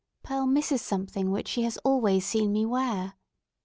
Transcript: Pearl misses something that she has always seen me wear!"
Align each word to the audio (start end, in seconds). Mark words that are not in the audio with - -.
Pearl 0.23 0.47
misses 0.47 0.81
something 0.81 1.31
that 1.33 1.47
she 1.47 1.61
has 1.61 1.77
always 1.85 2.25
seen 2.25 2.51
me 2.53 2.65
wear!" 2.65 3.13